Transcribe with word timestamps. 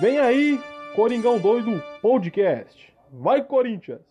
Vem 0.00 0.18
aí, 0.18 0.60
Coringão 0.94 1.38
Doido 1.38 1.82
Podcast. 2.02 2.92
Vai, 3.10 3.42
Corinthians! 3.42 4.02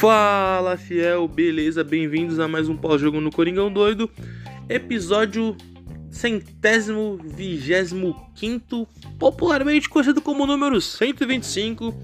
Fala 0.00 0.76
fiel, 0.76 1.28
beleza? 1.28 1.84
Bem-vindos 1.84 2.38
a 2.40 2.48
mais 2.48 2.68
um 2.68 2.76
pós-jogo 2.76 3.20
no 3.20 3.30
Coringão 3.30 3.72
Doido, 3.72 4.10
episódio 4.68 5.56
centésimo 6.10 7.18
vigésimo 7.22 8.30
quinto, 8.34 8.86
popularmente 9.18 9.88
conhecido 9.88 10.20
como 10.20 10.46
número 10.46 10.80
125, 10.80 11.94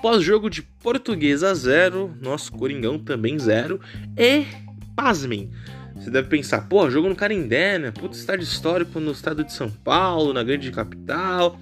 pós-jogo 0.00 0.48
de 0.48 0.62
Portuguesa 0.62 1.54
0, 1.54 2.16
nosso 2.20 2.52
Coringão 2.52 2.98
também 2.98 3.38
0, 3.38 3.80
e, 4.16 4.46
pasmem, 4.94 5.50
você 5.94 6.10
deve 6.10 6.28
pensar, 6.28 6.62
pô, 6.68 6.88
jogo 6.88 7.08
no 7.08 7.16
Carindé, 7.16 7.78
né? 7.78 7.90
Puta 7.90 8.16
estádio 8.16 8.44
histórico 8.44 9.00
no 9.00 9.10
estado 9.10 9.42
de 9.42 9.52
São 9.52 9.68
Paulo, 9.68 10.32
na 10.32 10.44
grande 10.44 10.70
capital, 10.70 11.58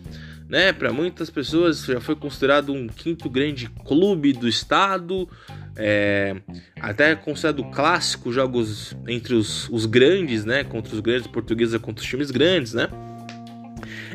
né? 0.48 0.72
Para 0.72 0.92
muitas 0.92 1.30
pessoas 1.30 1.84
já 1.84 2.00
foi 2.00 2.14
considerado 2.14 2.72
um 2.72 2.86
quinto 2.86 3.30
grande 3.30 3.68
clube 3.84 4.32
do 4.34 4.46
estado, 4.46 5.28
é, 5.74 6.36
até 6.80 7.14
considerado 7.14 7.64
clássico 7.70 8.30
jogos 8.30 8.94
entre 9.08 9.34
os, 9.34 9.68
os, 9.70 9.86
grandes, 9.86 10.44
né? 10.44 10.64
Contra 10.64 10.94
os 10.94 11.00
grandes 11.00 11.26
portugueses, 11.26 11.76
contra 11.78 12.02
os 12.02 12.08
times 12.08 12.30
grandes, 12.30 12.74
né? 12.74 12.88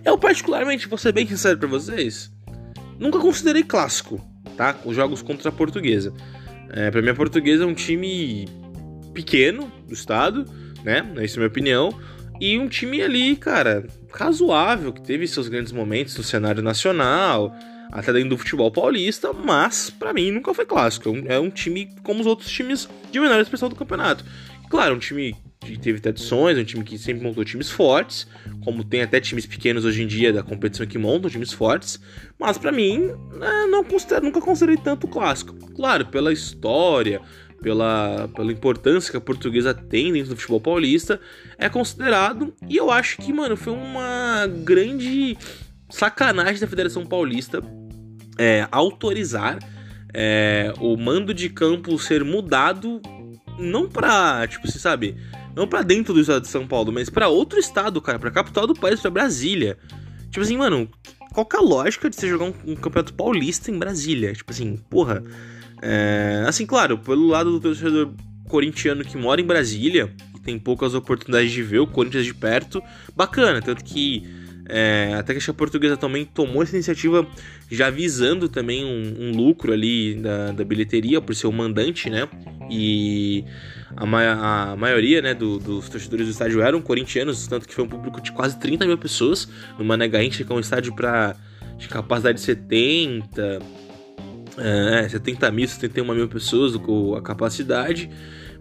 Eu 0.06 0.18
particularmente, 0.18 0.88
vou 0.88 0.98
ser 0.98 1.12
bem 1.12 1.28
sincero 1.28 1.58
para 1.58 1.68
vocês, 1.68 2.32
nunca 3.02 3.20
considerei 3.20 3.64
clássico, 3.64 4.22
tá? 4.56 4.78
Os 4.86 4.96
jogos 4.96 5.22
contra 5.22 5.50
a 5.50 5.52
portuguesa. 5.52 6.14
É, 6.70 6.90
para 6.90 7.02
mim 7.02 7.10
a 7.10 7.16
portuguesa 7.16 7.64
é 7.64 7.68
um 7.68 7.74
time 7.74 8.48
pequeno 9.14 9.70
do 9.88 9.94
estado, 9.94 10.46
né? 10.84 11.00
Essa 11.18 11.34
é 11.34 11.36
a 11.36 11.40
minha 11.40 11.48
opinião. 11.48 12.00
E 12.40 12.58
um 12.58 12.68
time 12.68 13.02
ali, 13.02 13.36
cara, 13.36 13.86
razoável, 14.14 14.94
que 14.94 15.02
teve 15.02 15.28
seus 15.28 15.48
grandes 15.48 15.72
momentos 15.72 16.16
no 16.18 16.24
cenário 16.24 16.64
nacional, 16.64 17.54
até 17.92 18.14
dentro 18.14 18.30
do 18.30 18.38
futebol 18.38 18.72
paulista, 18.72 19.34
mas 19.34 19.90
para 19.90 20.14
mim 20.14 20.32
nunca 20.32 20.54
foi 20.54 20.66
clássico. 20.66 21.10
É 21.10 21.12
um, 21.12 21.24
é 21.28 21.40
um, 21.40 21.50
time 21.50 21.90
como 22.04 22.22
os 22.22 22.26
outros 22.26 22.50
times 22.50 22.88
de 23.12 23.20
menor 23.20 23.40
expressão 23.42 23.68
do 23.68 23.76
campeonato. 23.76 24.24
Claro, 24.70 24.96
um 24.96 25.00
time 25.00 25.36
teve 25.82 26.00
tradições, 26.00 26.58
um 26.58 26.64
time 26.64 26.84
que 26.84 26.98
sempre 26.98 27.24
montou 27.24 27.46
times 27.46 27.70
fortes, 27.70 28.28
como 28.64 28.84
tem 28.84 29.04
até 29.04 29.20
times 29.20 29.46
pequenos 29.46 29.86
hoje 29.86 30.02
em 30.02 30.08
dia 30.08 30.34
da 30.34 30.42
competição 30.42 30.86
que 30.88 30.98
montam 30.98 31.30
times 31.30 31.54
fortes, 31.54 32.00
mas 32.40 32.58
para 32.58 32.72
mim 32.72 33.12
é, 33.40 33.68
não 33.68 33.84
considero, 33.84 34.26
nunca 34.26 34.42
considerei 34.42 34.78
tanto 34.78 35.08
clássico. 35.08 35.54
Claro, 35.76 36.08
pela 36.08 36.34
história, 36.34 37.22
pela, 37.62 38.28
pela 38.36 38.52
importância 38.52 39.12
que 39.12 39.18
a 39.18 39.22
portuguesa 39.22 39.74
tem 39.74 40.12
dentro 40.12 40.32
do 40.32 40.36
futebol 40.36 40.60
paulista, 40.60 41.20
é 41.58 41.70
considerado, 41.70 42.54
e 42.68 42.76
eu 42.76 42.90
acho 42.90 43.18
que, 43.18 43.32
mano, 43.32 43.56
foi 43.56 43.74
uma 43.74 44.48
grande 44.48 45.38
sacanagem 45.90 46.60
da 46.60 46.68
Federação 46.68 47.06
Paulista 47.06 47.62
é, 48.38 48.68
autorizar 48.72 49.60
é, 50.14 50.74
o 50.80 50.98
mando 50.98 51.34
de 51.34 51.50
campo 51.50 51.98
ser 52.00 52.24
mudado 52.24 53.02
não 53.62 53.88
pra, 53.88 54.48
tipo, 54.48 54.68
você 54.68 54.80
sabe, 54.80 55.16
não 55.56 55.68
pra 55.68 55.82
dentro 55.82 56.14
do 56.14 56.20
estado 56.20 56.42
de 56.42 56.48
São 56.48 56.68
Paulo, 56.68 56.92
mas 56.92 57.10
para 57.10 57.28
outro 57.28 57.60
estado, 57.60 58.02
cara, 58.02 58.20
pra 58.20 58.32
capital 58.32 58.66
do 58.68 58.74
país, 58.74 59.00
pra 59.00 59.12
Brasília. 59.12 59.78
Tipo 60.30 60.42
assim, 60.42 60.58
mano, 60.58 60.90
qual 61.34 61.46
que 61.46 61.56
é 61.56 61.60
a 61.60 61.64
lógica 61.64 62.10
de 62.10 62.16
você 62.16 62.28
jogar 62.28 62.46
um, 62.46 62.54
um 62.68 62.76
campeonato 62.76 63.14
paulista 63.14 63.70
em 63.70 63.78
Brasília? 63.78 64.34
Tipo 64.34 64.52
assim, 64.52 64.78
porra. 64.90 65.24
É, 65.82 66.44
assim, 66.48 66.66
claro, 66.66 66.98
pelo 66.98 67.28
lado 67.28 67.52
do 67.52 67.60
torcedor 67.60 68.12
corintiano 68.48 69.04
que 69.04 69.18
mora 69.18 69.42
em 69.42 69.46
Brasília, 69.46 70.14
e 70.36 70.40
tem 70.40 70.60
poucas 70.60 70.94
oportunidades 70.94 71.52
de 71.52 71.64
ver 71.64 71.80
o 71.80 71.88
Corinthians 71.88 72.26
de 72.26 72.34
perto, 72.34 72.82
bacana, 73.16 73.62
tanto 73.62 73.84
que 73.84 74.28
é, 74.68 75.14
a 75.16 75.54
portuguesa 75.54 75.98
também 75.98 76.26
tomou 76.26 76.62
essa 76.62 76.76
iniciativa 76.76 77.28
já 77.70 77.90
visando 77.90 78.48
também 78.48 78.86
um, 78.86 79.28
um 79.28 79.32
lucro 79.32 79.74
ali 79.74 80.16
da, 80.16 80.52
da, 80.52 80.64
bilheteria 80.64 81.20
por 81.20 81.36
ser 81.36 81.48
o 81.48 81.52
mandante, 81.52 82.10
né? 82.10 82.28
E 82.70 83.44
a, 83.96 84.06
ma 84.06 84.72
a 84.72 84.76
maioria 84.76 85.22
né, 85.22 85.34
do, 85.34 85.58
dos 85.58 85.90
torcedores 85.90 86.28
do 86.28 86.32
estádio 86.32 86.62
eram 86.62 86.82
corintianos, 86.82 87.48
tanto 87.48 87.68
que 87.68 87.74
foi 87.74 87.84
um 87.84 87.90
público 87.90 88.22
de 88.22 88.32
quase 88.32 88.60
30 88.60 88.86
mil 88.86 88.98
pessoas 88.98 89.48
no 89.78 89.86
Mané 89.86 90.08
Garrincha, 90.08 90.44
que 90.44 90.52
é 90.52 90.56
um 90.56 90.60
estádio 90.60 90.96
para 90.96 91.36
de 91.78 91.88
capacidade 91.88 92.38
de 92.38 92.44
70, 92.44 93.60
é, 94.58 95.10
70 95.10 95.52
mil, 95.52 95.68
71 95.68 96.14
mil 96.14 96.28
pessoas 96.28 96.76
com 96.76 97.16
a 97.16 97.22
capacidade, 97.22 98.10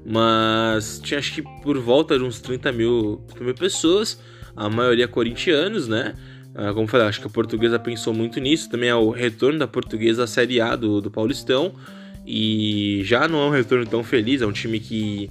mas 0.05 0.99
tinha 1.03 1.21
acho 1.21 1.34
que 1.34 1.43
por 1.62 1.78
volta 1.78 2.19
de 2.19 2.25
uns 2.25 2.41
30 2.41 2.72
mil, 2.72 3.22
30 3.28 3.44
mil 3.44 3.55
pessoas 3.55 4.19
a 4.56 4.69
maioria 4.69 5.09
corintianos, 5.09 5.88
né? 5.88 6.15
Ah, 6.55 6.72
como 6.72 6.87
falei, 6.87 7.06
acho 7.06 7.21
que 7.21 7.27
a 7.27 7.31
portuguesa 7.31 7.78
pensou 7.78 8.12
muito 8.12 8.41
nisso. 8.41 8.69
Também 8.69 8.88
é 8.88 8.94
o 8.94 9.11
retorno 9.11 9.59
da 9.59 9.66
portuguesa 9.66 10.25
à 10.25 10.27
Série 10.27 10.61
A 10.61 10.75
do, 10.77 11.00
do 11.00 11.11
Paulistão. 11.11 11.75
E 12.27 13.03
já 13.05 13.27
não 13.27 13.41
é 13.43 13.47
um 13.47 13.50
retorno 13.50 13.87
tão 13.87 14.05
feliz, 14.05 14.43
é 14.43 14.47
um 14.47 14.53
time 14.53 14.78
que 14.78 15.31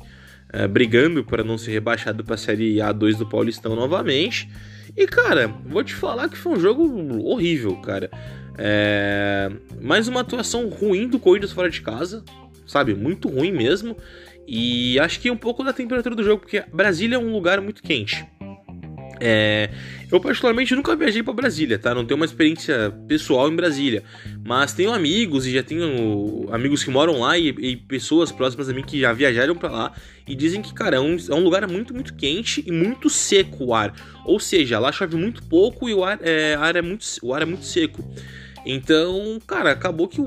é, 0.52 0.68
brigando 0.68 1.24
para 1.24 1.44
não 1.44 1.58
ser 1.58 1.72
rebaixado 1.72 2.24
para 2.24 2.36
a 2.36 2.38
Série 2.38 2.78
A2 2.78 3.18
do 3.18 3.26
Paulistão 3.26 3.76
novamente. 3.76 4.50
E 4.98 5.06
cara, 5.06 5.48
vou 5.66 5.84
te 5.84 5.94
falar 5.94 6.28
que 6.30 6.38
foi 6.38 6.54
um 6.54 6.60
jogo 6.60 6.84
horrível, 7.24 7.76
cara. 7.78 8.10
É... 8.58 9.50
Mais 9.80 10.08
uma 10.08 10.22
atuação 10.22 10.68
ruim 10.68 11.08
do 11.08 11.20
Corinthians 11.20 11.52
fora 11.52 11.70
de 11.70 11.82
casa, 11.82 12.24
sabe? 12.66 12.94
Muito 12.94 13.30
ruim 13.30 13.52
mesmo. 13.52 13.96
E 14.48 15.00
acho 15.00 15.20
que 15.20 15.30
um 15.30 15.38
pouco 15.38 15.64
da 15.64 15.72
temperatura 15.72 16.16
do 16.16 16.24
jogo, 16.24 16.42
porque 16.42 16.64
Brasília 16.74 17.16
é 17.16 17.20
um 17.20 17.32
lugar 17.32 17.62
muito 17.62 17.84
quente. 17.84 18.26
É, 19.20 19.70
eu 20.12 20.20
particularmente 20.20 20.74
nunca 20.74 20.96
viajei 20.96 21.22
para 21.22 21.34
Brasília, 21.34 21.78
tá? 21.78 21.94
Não 21.94 22.06
tenho 22.06 22.16
uma 22.18 22.26
experiência 22.26 22.92
pessoal 23.08 23.52
em 23.52 23.56
Brasília, 23.56 24.04
mas 24.46 24.74
tenho 24.74 24.94
amigos 24.94 25.46
e 25.46 25.52
já 25.52 25.62
tenho 25.62 26.48
amigos 26.52 26.84
que 26.84 26.90
moram 26.90 27.20
lá 27.20 27.38
e, 27.38 27.50
e 27.50 27.76
pessoas 27.76 28.32
próximas 28.32 28.70
a 28.70 28.74
mim 28.74 28.82
que 28.82 29.00
já 29.00 29.14
viajaram 29.14 29.56
para 29.56 29.70
lá 29.70 29.94
e 30.28 30.36
dizem 30.36 30.62
que, 30.62 30.74
cara, 30.74 30.98
é 30.98 31.00
um, 31.00 31.16
é 31.16 31.34
um, 31.34 31.44
lugar 31.44 31.68
muito, 31.68 31.94
muito 31.94 32.14
quente 32.14 32.64
e 32.66 32.72
muito 32.72 33.10
seco 33.10 33.66
o 33.66 33.74
ar. 33.74 33.94
Ou 34.26 34.40
seja, 34.40 34.80
lá 34.80 34.92
chove 34.92 35.16
muito 35.16 35.44
pouco 35.44 35.90
e 35.90 35.94
o 35.94 36.04
ar 36.04 36.20
é, 36.22 36.56
ar 36.56 36.76
é, 36.76 36.82
muito, 36.82 37.06
o 37.22 37.34
ar 37.34 37.42
é 37.42 37.46
muito 37.46 37.66
seco. 37.66 38.04
Então, 38.66 39.40
cara, 39.48 39.72
acabou 39.72 40.08
que 40.08 40.22
o, 40.22 40.26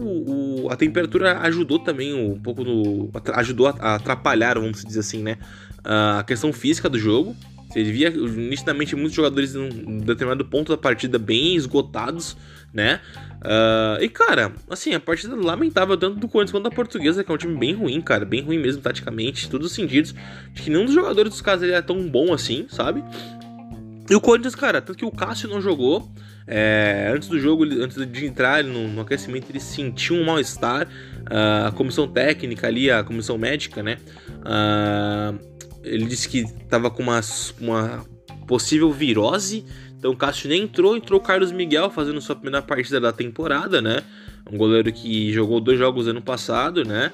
o, 0.64 0.68
a 0.70 0.76
temperatura 0.76 1.38
ajudou 1.40 1.78
também 1.78 2.14
um 2.14 2.38
pouco 2.40 2.64
no. 2.64 3.10
ajudou 3.34 3.68
a 3.68 3.94
atrapalhar, 3.94 4.58
vamos 4.58 4.84
dizer 4.84 5.00
assim, 5.00 5.22
né? 5.22 5.38
A 5.84 6.24
questão 6.26 6.52
física 6.52 6.88
do 6.88 6.98
jogo. 6.98 7.36
Você 7.72 7.82
via 7.84 8.10
nitidamente 8.10 8.94
muitos 8.94 9.14
jogadores 9.14 9.54
em 9.54 9.60
um 9.60 9.98
determinado 9.98 10.44
ponto 10.44 10.70
da 10.70 10.76
partida 10.76 11.18
bem 11.18 11.56
esgotados, 11.56 12.36
né? 12.72 13.00
Uh, 13.40 14.02
e 14.02 14.10
cara, 14.10 14.52
assim, 14.68 14.92
a 14.92 15.00
partida 15.00 15.34
lamentável 15.34 15.96
tanto 15.96 16.20
do 16.20 16.28
Corinthians 16.28 16.52
quanto 16.52 16.64
da 16.64 16.70
Portuguesa, 16.70 17.24
que 17.24 17.32
é 17.32 17.34
um 17.34 17.38
time 17.38 17.58
bem 17.58 17.72
ruim, 17.72 17.98
cara, 18.02 18.26
bem 18.26 18.42
ruim 18.42 18.58
mesmo 18.58 18.82
taticamente, 18.82 19.48
todos 19.48 19.68
os 19.68 19.72
sentidos. 19.72 20.14
Acho 20.52 20.62
que 20.62 20.68
nenhum 20.68 20.84
dos 20.84 20.94
jogadores 20.94 21.30
dos 21.30 21.40
caras 21.40 21.62
é 21.62 21.80
tão 21.80 22.06
bom 22.06 22.34
assim, 22.34 22.66
sabe? 22.68 23.02
E 24.10 24.14
o 24.14 24.20
Corinthians, 24.20 24.54
cara, 24.54 24.82
tanto 24.82 24.98
que 24.98 25.04
o 25.06 25.10
Cássio 25.10 25.48
não 25.48 25.62
jogou. 25.62 26.12
É, 26.46 27.10
antes 27.14 27.28
do 27.28 27.38
jogo, 27.38 27.64
antes 27.64 27.96
de 28.06 28.26
entrar 28.26 28.62
no, 28.62 28.86
no 28.88 29.00
aquecimento, 29.00 29.46
ele 29.48 29.60
sentiu 29.60 30.16
um 30.16 30.24
mal-estar. 30.26 30.86
Uh, 31.22 31.68
a 31.68 31.72
comissão 31.72 32.06
técnica 32.06 32.66
ali, 32.66 32.90
a 32.90 33.02
comissão 33.02 33.38
médica, 33.38 33.82
né? 33.82 33.96
Uh, 34.28 35.52
ele 35.84 36.04
disse 36.06 36.28
que 36.28 36.38
estava 36.38 36.90
com 36.90 37.02
uma, 37.02 37.20
uma 37.60 38.06
possível 38.46 38.90
virose. 38.92 39.64
Então 39.98 40.10
o 40.10 40.16
Cássio 40.16 40.48
nem 40.48 40.62
entrou, 40.62 40.96
entrou 40.96 41.20
o 41.20 41.22
Carlos 41.22 41.52
Miguel 41.52 41.90
fazendo 41.90 42.20
sua 42.20 42.34
primeira 42.34 42.60
partida 42.62 43.00
da 43.00 43.12
temporada, 43.12 43.80
né? 43.80 44.02
Um 44.50 44.56
goleiro 44.56 44.92
que 44.92 45.32
jogou 45.32 45.60
dois 45.60 45.78
jogos 45.78 46.08
ano 46.08 46.20
passado, 46.20 46.84
né? 46.84 47.12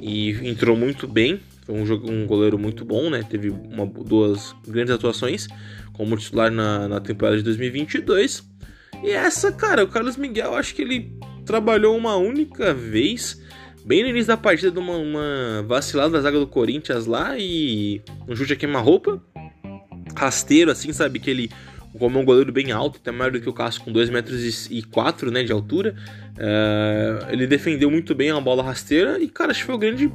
E 0.00 0.30
entrou 0.48 0.76
muito 0.76 1.06
bem. 1.06 1.40
Foi 1.64 1.74
um, 1.74 2.22
um 2.22 2.26
goleiro 2.26 2.58
muito 2.58 2.84
bom, 2.84 3.10
né? 3.10 3.24
Teve 3.28 3.50
uma, 3.50 3.84
duas 3.84 4.54
grandes 4.66 4.94
atuações 4.94 5.48
como 5.92 6.16
titular 6.16 6.50
na, 6.50 6.86
na 6.86 7.00
temporada 7.00 7.36
de 7.36 7.42
2022. 7.42 8.48
E 9.02 9.10
essa, 9.10 9.50
cara, 9.52 9.84
o 9.84 9.88
Carlos 9.88 10.16
Miguel, 10.16 10.54
acho 10.54 10.74
que 10.74 10.82
ele 10.82 11.12
trabalhou 11.44 11.96
uma 11.96 12.16
única 12.16 12.72
vez 12.72 13.40
bem 13.88 14.02
no 14.02 14.10
início 14.10 14.26
da 14.26 14.36
partida, 14.36 14.70
de 14.70 14.78
uma, 14.78 14.98
uma 14.98 15.64
vacilada 15.66 16.10
da 16.10 16.20
zaga 16.20 16.38
do 16.38 16.46
Corinthians 16.46 17.06
lá 17.06 17.38
e 17.38 18.02
um 18.28 18.36
chute 18.36 18.52
a 18.52 18.56
queima-roupa. 18.56 19.18
Rasteiro, 20.14 20.70
assim, 20.70 20.92
sabe? 20.92 21.18
Que 21.18 21.30
ele, 21.30 21.50
como 21.98 22.18
é 22.18 22.20
um 22.20 22.24
goleiro 22.24 22.52
bem 22.52 22.70
alto, 22.70 23.00
até 23.00 23.10
maior 23.10 23.32
do 23.32 23.40
que 23.40 23.48
o 23.48 23.52
Cássio, 23.52 23.80
com 23.80 23.90
2 23.90 24.10
metros 24.10 24.66
e 24.70 24.82
4 24.82 25.30
né, 25.30 25.42
de 25.42 25.52
altura. 25.52 25.94
Uh, 26.36 27.32
ele 27.32 27.46
defendeu 27.46 27.90
muito 27.90 28.14
bem 28.14 28.30
a 28.30 28.38
bola 28.38 28.62
rasteira 28.62 29.18
e, 29.18 29.26
cara, 29.26 29.52
acho 29.52 29.60
que 29.60 29.66
foi 29.66 29.74
o 29.74 29.78
grande 29.78 30.12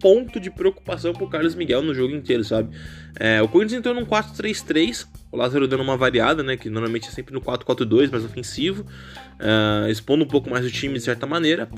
ponto 0.00 0.38
de 0.38 0.50
preocupação 0.50 1.12
pro 1.12 1.28
Carlos 1.28 1.54
Miguel 1.54 1.82
no 1.82 1.94
jogo 1.94 2.14
inteiro, 2.14 2.44
sabe? 2.44 2.76
É, 3.18 3.40
o 3.40 3.48
Corinthians 3.48 3.78
entrou 3.78 3.94
num 3.94 4.04
4-3-3, 4.04 5.06
o 5.30 5.36
Lázaro 5.36 5.66
dando 5.68 5.82
uma 5.82 5.96
variada, 5.96 6.42
né? 6.42 6.56
Que 6.56 6.68
normalmente 6.68 7.08
é 7.08 7.10
sempre 7.10 7.32
no 7.32 7.40
4-4-2, 7.40 8.10
mais 8.10 8.24
ofensivo, 8.24 8.82
uh, 8.82 9.88
expondo 9.88 10.24
um 10.24 10.28
pouco 10.28 10.50
mais 10.50 10.64
o 10.64 10.70
time 10.70 10.94
de 10.94 11.00
certa 11.00 11.26
maneira. 11.26 11.68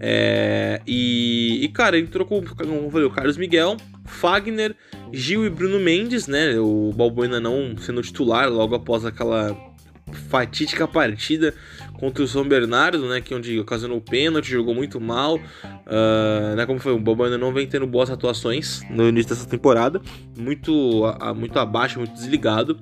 É, 0.00 0.80
e, 0.86 1.64
e, 1.64 1.68
cara, 1.68 1.98
entrou 1.98 2.26
com 2.26 2.42
como 2.42 2.90
falei, 2.90 3.06
o 3.06 3.10
Carlos 3.10 3.36
Miguel, 3.36 3.76
Fagner, 4.04 4.74
Gil 5.12 5.46
e 5.46 5.50
Bruno 5.50 5.78
Mendes, 5.78 6.26
né? 6.26 6.58
O 6.58 6.92
Balbuena 6.94 7.40
não 7.40 7.76
sendo 7.78 8.02
titular 8.02 8.50
logo 8.50 8.74
após 8.74 9.04
aquela 9.04 9.71
fatídica 10.12 10.86
partida 10.86 11.54
contra 11.94 12.22
o 12.24 12.28
São 12.28 12.46
Bernardo, 12.46 13.08
né, 13.08 13.20
que 13.20 13.34
onde 13.34 13.58
ocasionou 13.60 13.98
o 13.98 14.00
pênalti, 14.00 14.50
jogou 14.50 14.74
muito 14.74 15.00
mal, 15.00 15.36
uh, 15.36 16.56
né, 16.56 16.66
como 16.66 16.78
foi, 16.78 16.92
o 16.92 16.98
Bobo 16.98 17.24
ainda 17.24 17.38
não 17.38 17.52
vem 17.52 17.66
tendo 17.66 17.86
boas 17.86 18.10
atuações 18.10 18.82
no 18.90 19.08
início 19.08 19.34
dessa 19.34 19.48
temporada, 19.48 20.00
muito, 20.36 21.04
a, 21.20 21.32
muito 21.32 21.58
abaixo, 21.58 21.98
muito 21.98 22.14
desligado. 22.14 22.78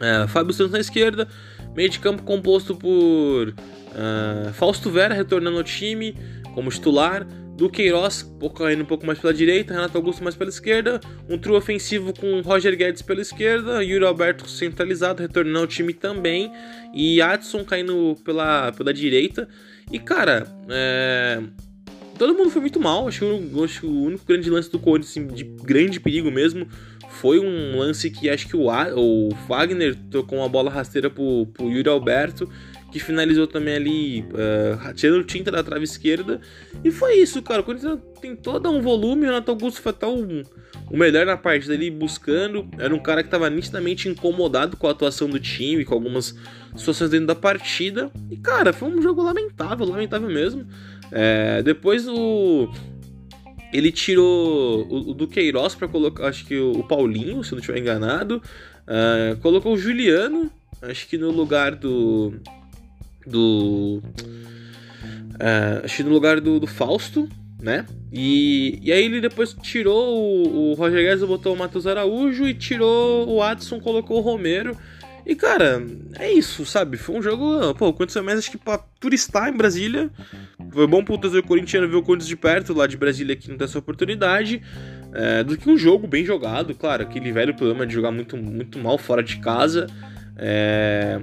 Uh, 0.00 0.26
Fábio 0.28 0.54
Santos 0.54 0.72
na 0.72 0.80
esquerda, 0.80 1.28
meio 1.76 1.90
de 1.90 1.98
campo 1.98 2.22
composto 2.22 2.74
por 2.74 3.48
uh, 3.48 4.52
Fausto 4.54 4.90
Vera 4.90 5.14
retornando 5.14 5.58
ao 5.58 5.64
time 5.64 6.16
como 6.54 6.70
titular, 6.70 7.26
do 7.60 7.68
Queiroz 7.68 8.26
caindo 8.56 8.84
um 8.84 8.86
pouco 8.86 9.04
mais 9.04 9.18
pela 9.18 9.34
direita, 9.34 9.74
Renato 9.74 9.98
Augusto 9.98 10.24
mais 10.24 10.34
pela 10.34 10.48
esquerda, 10.48 10.98
um 11.28 11.36
trio 11.36 11.54
ofensivo 11.54 12.10
com 12.18 12.40
Roger 12.40 12.74
Guedes 12.74 13.02
pela 13.02 13.20
esquerda, 13.20 13.84
Yuri 13.84 14.02
Alberto 14.02 14.48
centralizado, 14.48 15.20
retornando 15.20 15.58
ao 15.58 15.66
time 15.66 15.92
também, 15.92 16.50
e 16.94 17.20
Adson 17.20 17.62
caindo 17.62 18.16
pela, 18.24 18.72
pela 18.72 18.94
direita. 18.94 19.46
E 19.92 19.98
cara, 19.98 20.46
é... 20.70 21.42
todo 22.18 22.32
mundo 22.32 22.48
foi 22.48 22.62
muito 22.62 22.80
mal. 22.80 23.06
Acho 23.06 23.20
que, 23.20 23.62
acho 23.62 23.80
que 23.80 23.86
o 23.86 24.04
único 24.04 24.24
grande 24.24 24.48
lance 24.48 24.70
do 24.70 24.78
Corinthians, 24.78 25.10
assim, 25.10 25.26
de 25.26 25.44
grande 25.44 26.00
perigo 26.00 26.30
mesmo, 26.30 26.66
foi 27.10 27.38
um 27.38 27.78
lance 27.78 28.10
que 28.10 28.30
acho 28.30 28.48
que 28.48 28.56
o, 28.56 28.68
o 28.96 29.28
Wagner 29.46 29.94
tocou 30.10 30.38
uma 30.38 30.48
bola 30.48 30.70
rasteira 30.70 31.10
pro, 31.10 31.44
pro 31.52 31.70
Yuri 31.70 31.90
Alberto 31.90 32.50
que 32.90 32.98
finalizou 32.98 33.46
também 33.46 33.74
ali, 33.74 34.20
uh, 34.22 34.92
tirando 34.94 35.24
tinta 35.24 35.50
da 35.50 35.62
trave 35.62 35.84
esquerda. 35.84 36.40
E 36.84 36.90
foi 36.90 37.14
isso, 37.14 37.40
cara. 37.42 37.60
O 37.60 37.64
Corinthians 37.64 38.00
tentou 38.20 38.58
dar 38.58 38.70
um 38.70 38.82
volume, 38.82 39.22
o 39.22 39.26
Renato 39.26 39.50
Augusto 39.50 39.80
foi 39.80 39.90
até 39.90 40.06
o 40.06 40.96
melhor 40.96 41.24
na 41.24 41.36
partida 41.36 41.74
ali, 41.74 41.90
buscando. 41.90 42.68
Era 42.78 42.94
um 42.94 42.98
cara 42.98 43.22
que 43.22 43.28
estava 43.28 43.48
nitidamente 43.48 44.08
incomodado 44.08 44.76
com 44.76 44.88
a 44.88 44.90
atuação 44.90 45.28
do 45.28 45.38
time, 45.38 45.84
com 45.84 45.94
algumas 45.94 46.36
situações 46.76 47.10
dentro 47.10 47.28
da 47.28 47.34
partida. 47.34 48.10
E, 48.28 48.36
cara, 48.36 48.72
foi 48.72 48.88
um 48.88 49.00
jogo 49.00 49.22
lamentável, 49.22 49.86
lamentável 49.86 50.28
mesmo. 50.28 50.66
É, 51.12 51.62
depois 51.62 52.08
o. 52.08 52.68
Ele 53.72 53.92
tirou 53.92 54.84
o, 54.90 55.14
do 55.14 55.28
Queiroz 55.28 55.76
para 55.76 55.86
colocar, 55.86 56.26
acho 56.26 56.44
que 56.44 56.58
o, 56.58 56.72
o, 56.72 56.82
Paulinho, 56.82 57.44
se 57.44 57.52
não 57.52 57.60
estiver 57.60 57.78
enganado. 57.78 58.42
Uh, 58.80 59.36
colocou 59.40 59.74
o 59.74 59.78
Juliano, 59.78 60.50
acho 60.82 61.06
que 61.06 61.16
no 61.16 61.30
lugar 61.30 61.76
do 61.76 62.34
do. 63.26 64.02
Uh, 65.34 65.84
acho 65.84 66.04
no 66.04 66.10
lugar 66.10 66.40
do, 66.40 66.60
do 66.60 66.66
Fausto, 66.66 67.28
né? 67.60 67.86
E, 68.12 68.78
e 68.82 68.92
aí 68.92 69.04
ele 69.04 69.20
depois 69.20 69.54
tirou 69.54 70.16
o, 70.16 70.70
o 70.70 70.74
Roger 70.74 71.02
Guedes, 71.02 71.24
botou 71.24 71.54
o 71.54 71.58
Matheus 71.58 71.86
Araújo 71.86 72.46
e 72.46 72.54
tirou 72.54 73.28
o 73.28 73.42
Adson, 73.42 73.80
colocou 73.80 74.18
o 74.18 74.20
Romero. 74.20 74.76
E 75.24 75.34
cara, 75.34 75.84
é 76.18 76.32
isso, 76.32 76.64
sabe? 76.64 76.96
Foi 76.96 77.14
um 77.16 77.22
jogo. 77.22 77.74
Pô, 77.74 77.88
aconteceu 77.88 78.22
mais 78.22 78.38
acho 78.38 78.50
que 78.50 78.58
pra 78.58 78.78
turistar 78.98 79.48
em 79.48 79.56
Brasília. 79.56 80.10
Foi 80.72 80.86
bom 80.86 81.04
pro 81.04 81.18
torcedor 81.18 81.46
corintiano 81.46 81.88
ver 81.88 81.96
o 81.96 82.02
Corinthians 82.02 82.28
de 82.28 82.36
perto, 82.36 82.74
lá 82.74 82.86
de 82.86 82.96
Brasília, 82.96 83.36
que 83.36 83.48
não 83.48 83.56
tem 83.56 83.64
essa 83.64 83.78
oportunidade. 83.78 84.62
É, 85.12 85.42
do 85.42 85.56
que 85.56 85.68
um 85.68 85.76
jogo 85.76 86.06
bem 86.06 86.24
jogado, 86.24 86.74
claro, 86.74 87.02
aquele 87.02 87.32
velho 87.32 87.54
problema 87.54 87.84
de 87.84 87.92
jogar 87.94 88.12
muito, 88.12 88.36
muito 88.36 88.78
mal 88.78 88.96
fora 88.96 89.22
de 89.22 89.38
casa. 89.38 89.86
É, 90.36 91.20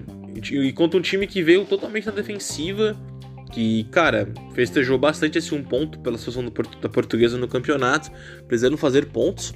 e 0.51 0.71
contra 0.73 0.99
um 0.99 1.01
time 1.01 1.27
que 1.27 1.41
veio 1.41 1.65
totalmente 1.65 2.05
na 2.05 2.11
defensiva, 2.11 2.95
que, 3.51 3.85
cara, 3.85 4.31
festejou 4.53 4.97
bastante 4.97 5.37
esse 5.37 5.53
um 5.53 5.63
ponto 5.63 5.99
pela 5.99 6.17
situação 6.17 6.43
da 6.81 6.89
portuguesa 6.89 7.37
no 7.37 7.47
campeonato, 7.47 8.11
precisando 8.47 8.77
fazer 8.77 9.07
pontos. 9.07 9.53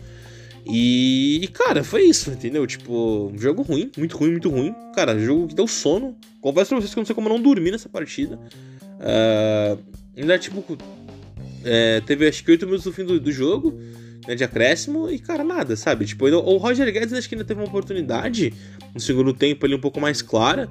E, 0.66 1.50
cara, 1.54 1.84
foi 1.84 2.04
isso, 2.04 2.32
entendeu? 2.32 2.66
Tipo, 2.68 3.32
jogo 3.36 3.64
ruim, 3.64 3.92
muito 3.98 4.18
ruim, 4.18 4.32
muito 4.32 4.50
ruim. 4.50 4.76
Cara, 4.96 5.18
jogo 5.20 5.48
que 5.48 5.56
deu 5.56 5.68
sono. 5.68 6.16
Confesso 6.40 6.70
pra 6.70 6.80
vocês 6.80 6.94
que 6.94 7.00
eu 7.00 7.02
não 7.02 7.06
sei 7.06 7.16
como 7.16 7.30
não 7.30 7.42
dormi 7.42 7.72
nessa 7.72 7.90
partida. 7.90 8.40
Uh, 9.00 9.82
ainda, 10.16 10.38
tipo, 10.38 10.78
é, 11.64 12.02
teve 12.02 12.28
acho 12.28 12.44
que 12.44 12.52
8 12.52 12.66
minutos 12.66 12.86
no 12.86 12.92
fim 12.92 13.06
do, 13.06 13.20
do 13.20 13.32
jogo 13.32 13.80
né, 14.28 14.36
de 14.36 14.44
acréscimo 14.44 15.10
e, 15.10 15.20
cara, 15.20 15.44
nada, 15.44 15.76
sabe? 15.76 16.06
Tipo, 16.06 16.28
o 16.28 16.58
Roger 16.58 16.92
Guedes 16.92 17.14
acho 17.14 17.28
que 17.28 17.36
ainda 17.36 17.46
teve 17.46 17.60
uma 17.60 17.68
oportunidade 17.68 18.54
no 18.94 19.00
segundo 19.00 19.34
tempo 19.34 19.66
ali 19.66 19.76
um 19.76 19.80
pouco 19.80 20.00
mais 20.00 20.22
clara. 20.22 20.70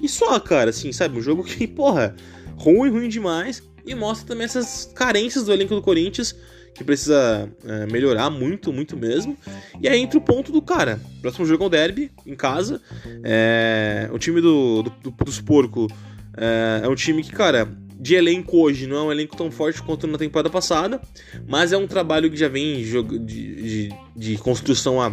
E 0.00 0.08
só, 0.08 0.38
cara, 0.40 0.70
assim, 0.70 0.92
sabe? 0.92 1.18
Um 1.18 1.22
jogo 1.22 1.44
que, 1.44 1.66
porra, 1.66 2.14
ruim, 2.56 2.90
ruim 2.90 3.08
demais. 3.08 3.62
E 3.84 3.94
mostra 3.94 4.28
também 4.28 4.44
essas 4.44 4.90
carências 4.94 5.44
do 5.44 5.52
elenco 5.52 5.74
do 5.74 5.82
Corinthians, 5.82 6.36
que 6.72 6.84
precisa 6.84 7.48
é, 7.64 7.86
melhorar 7.86 8.30
muito, 8.30 8.72
muito 8.72 8.96
mesmo. 8.96 9.36
E 9.80 9.88
aí 9.88 10.00
entra 10.00 10.18
o 10.18 10.22
ponto 10.22 10.52
do 10.52 10.62
cara. 10.62 11.00
Próximo 11.20 11.44
jogo 11.44 11.64
é 11.64 11.66
o 11.66 11.70
Derby, 11.70 12.10
em 12.24 12.36
casa. 12.36 12.80
É, 13.24 14.08
o 14.12 14.18
time 14.18 14.40
do, 14.40 14.84
do, 14.84 14.90
do 14.90 15.24
dos 15.24 15.40
Porco 15.40 15.88
é, 16.36 16.82
é 16.84 16.88
um 16.88 16.94
time 16.94 17.22
que, 17.22 17.32
cara, 17.32 17.68
de 18.02 18.16
elenco 18.16 18.58
hoje 18.58 18.88
não 18.88 18.96
é 18.96 19.02
um 19.02 19.12
elenco 19.12 19.36
tão 19.36 19.48
forte 19.48 19.80
quanto 19.80 20.08
na 20.08 20.18
temporada 20.18 20.50
passada, 20.50 21.00
mas 21.46 21.72
é 21.72 21.78
um 21.78 21.86
trabalho 21.86 22.28
que 22.28 22.36
já 22.36 22.48
vem 22.48 22.82
de, 22.82 23.18
de, 23.20 23.88
de 24.16 24.36
construção 24.38 25.00
há 25.00 25.08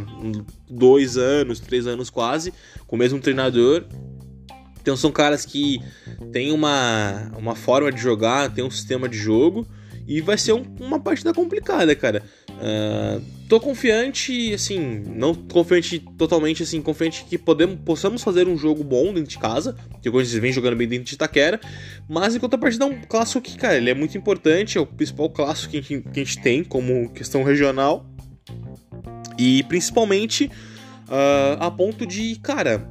dois 0.68 1.16
anos, 1.16 1.60
três 1.60 1.86
anos 1.86 2.10
quase, 2.10 2.52
com 2.88 2.96
o 2.96 3.00
mesmo 3.00 3.20
treinador. 3.20 3.86
Então 4.82 4.98
são 4.98 5.12
caras 5.12 5.46
que 5.46 5.80
têm 6.32 6.52
uma, 6.52 7.32
uma 7.38 7.54
forma 7.54 7.92
de 7.92 8.02
jogar, 8.02 8.52
tem 8.52 8.64
um 8.64 8.72
sistema 8.72 9.08
de 9.08 9.20
jogo 9.20 9.68
e 10.10 10.22
vai 10.22 10.40
ser 10.40 10.54
um, 10.54 10.64
uma 10.80 11.00
partida 11.00 11.32
complicada, 11.32 11.96
cara. 11.96 12.24
Uh, 12.50 13.22
tô 13.48 13.60
confiante, 13.60 14.52
assim, 14.52 15.04
não 15.06 15.36
confiante 15.36 16.00
totalmente, 16.18 16.64
assim, 16.64 16.82
confiante 16.82 17.24
que 17.26 17.38
podemos, 17.38 17.78
possamos 17.86 18.24
fazer 18.24 18.48
um 18.48 18.58
jogo 18.58 18.84
bom 18.84 19.14
dentro 19.14 19.30
de 19.30 19.38
casa, 19.38 19.76
que 20.02 20.10
o 20.10 20.12
Corinthians 20.12 20.42
vem 20.42 20.52
jogando 20.52 20.76
bem 20.76 20.88
dentro 20.88 21.06
de 21.06 21.14
Itaquera, 21.14 21.62
mas 22.10 22.36
enquanto 22.36 22.56
a 22.56 22.58
partida 22.58 22.86
é 22.86 22.88
um 22.88 23.02
clássico 23.02 23.40
que, 23.40 23.56
cara, 23.56 23.78
ele 23.78 23.92
é 23.92 23.94
muito 23.94 24.18
importante, 24.18 24.80
é 24.80 24.82
o 24.82 24.86
principal 24.88 25.30
clássico 25.30 25.74
que 25.74 25.78
a 25.78 25.82
gente, 25.82 26.10
que 26.10 26.20
a 26.20 26.24
gente 26.24 26.42
tem 26.42 26.64
como 26.64 27.12
questão 27.12 27.44
regional, 27.44 28.04
e 29.38 29.62
principalmente 29.64 30.46
uh, 31.08 31.58
a 31.60 31.70
ponto 31.70 32.04
de, 32.04 32.36
cara, 32.38 32.84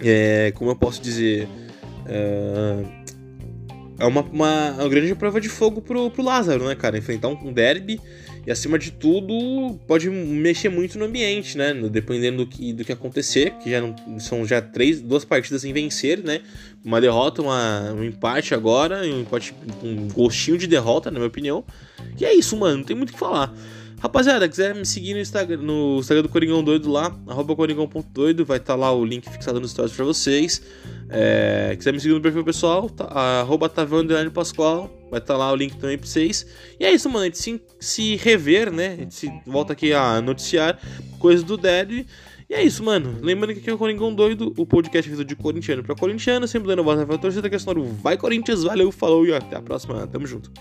é, 0.00 0.50
como 0.56 0.70
eu 0.70 0.76
posso 0.76 1.02
dizer, 1.02 1.46
uh, 2.06 3.05
é 3.98 4.04
uma, 4.04 4.20
uma, 4.20 4.70
uma, 4.72 4.88
grande 4.88 5.14
prova 5.14 5.40
de 5.40 5.48
fogo 5.48 5.80
pro, 5.80 6.10
pro 6.10 6.22
Lázaro, 6.22 6.66
né, 6.66 6.74
cara? 6.74 6.98
Enfrentar 6.98 7.28
um, 7.28 7.52
derby 7.52 8.00
e, 8.46 8.50
acima 8.50 8.78
de 8.78 8.90
tudo, 8.90 9.78
pode 9.86 10.10
mexer 10.10 10.68
muito 10.68 10.98
no 10.98 11.06
ambiente, 11.06 11.56
né? 11.56 11.72
Dependendo 11.90 12.44
do 12.44 12.46
que, 12.46 12.72
do 12.72 12.84
que 12.84 12.92
acontecer, 12.92 13.52
que 13.62 13.70
já 13.70 13.80
não, 13.80 14.20
são 14.20 14.46
já 14.46 14.60
três, 14.60 15.00
duas 15.00 15.24
partidas 15.24 15.62
sem 15.62 15.72
vencer, 15.72 16.22
né? 16.22 16.42
Uma 16.84 17.00
derrota, 17.00 17.42
uma, 17.42 17.92
um 17.92 18.04
empate 18.04 18.54
agora, 18.54 19.00
um 19.00 19.22
empate 19.22 19.54
um 19.82 20.08
gostinho 20.08 20.58
de 20.58 20.66
derrota, 20.66 21.10
na 21.10 21.18
minha 21.18 21.28
opinião. 21.28 21.64
E 22.20 22.24
é 22.24 22.34
isso, 22.34 22.56
mano, 22.56 22.78
não 22.78 22.84
tem 22.84 22.96
muito 22.96 23.10
o 23.10 23.12
que 23.12 23.18
falar. 23.18 23.52
Rapaziada, 23.98 24.46
quiser 24.46 24.74
me 24.74 24.84
seguir 24.84 25.14
no 25.14 25.20
Instagram, 25.20 25.62
no 25.62 25.98
Instagram 26.00 26.22
do 26.22 26.28
Coringão 26.28 26.62
Doido 26.62 26.90
lá, 26.90 27.16
arroba 27.26 27.56
coringão.doido, 27.56 28.44
vai 28.44 28.58
estar 28.58 28.74
tá 28.74 28.78
lá 28.78 28.92
o 28.92 29.04
link 29.04 29.28
fixado 29.28 29.58
nos 29.58 29.70
stories 29.70 29.94
pra 29.94 30.04
vocês. 30.04 30.62
É, 31.08 31.74
quiser 31.76 31.92
me 31.92 32.00
seguir 32.00 32.14
no 32.14 32.20
perfil 32.20 32.44
pessoal, 32.44 32.90
tá, 32.90 33.04
arroba 33.04 33.70
Pascoal, 34.34 34.90
vai 35.10 35.18
estar 35.18 35.34
tá 35.34 35.36
lá 35.38 35.50
o 35.50 35.56
link 35.56 35.76
também 35.76 35.96
pra 35.96 36.06
vocês. 36.06 36.46
E 36.78 36.84
é 36.84 36.92
isso, 36.92 37.08
mano, 37.08 37.22
a 37.22 37.24
gente 37.24 37.38
se, 37.38 37.60
se 37.80 38.16
rever, 38.16 38.70
né? 38.70 38.88
A 38.92 38.96
gente 38.96 39.14
se 39.14 39.32
volta 39.46 39.72
aqui 39.72 39.94
a 39.94 40.20
noticiar 40.20 40.78
coisas 41.18 41.42
do 41.42 41.56
Dead. 41.56 42.06
E 42.48 42.54
é 42.54 42.62
isso, 42.62 42.84
mano. 42.84 43.18
Lembrando 43.22 43.54
que 43.54 43.60
aqui 43.60 43.70
é 43.70 43.74
o 43.74 43.78
Coringão 43.78 44.14
Doido, 44.14 44.52
o 44.56 44.66
podcast 44.66 45.08
feito 45.08 45.24
de 45.24 45.34
corintiano 45.34 45.82
pra 45.82 45.96
corintiano, 45.96 46.46
sempre 46.46 46.68
dando 46.68 46.84
voz 46.84 46.98
na 46.98 47.18
torcida 47.18 47.48
que 47.48 47.56
é 47.56 47.58
Vai 48.02 48.16
Corinthians, 48.16 48.62
valeu, 48.62 48.92
falou 48.92 49.26
e 49.26 49.34
até 49.34 49.56
a 49.56 49.62
próxima. 49.62 50.06
Tamo 50.06 50.26
junto. 50.26 50.52